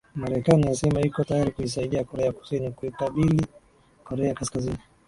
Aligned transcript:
marekani 0.15 0.67
yasema 0.67 1.01
iko 1.01 1.23
tayari 1.23 1.51
kuisaidia 1.51 2.03
korea 2.03 2.31
kusini 2.31 2.71
kuikabili 2.71 3.45
korea 4.03 4.33
kaskazini 4.33 4.77